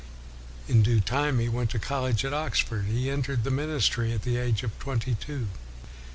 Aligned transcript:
In 0.67 0.81
due 0.81 0.99
time 0.99 1.37
he 1.37 1.47
went 1.47 1.69
to 1.69 1.77
college 1.77 2.25
at 2.25 2.33
Ox 2.33 2.57
ford, 2.59 2.85
and 2.87 3.07
entered 3.07 3.43
the 3.43 3.51
ministry 3.51 4.11
at 4.13 4.23
the 4.23 4.37
age 4.37 4.63
of 4.63 4.79
twenty 4.79 5.13
two. 5.13 5.45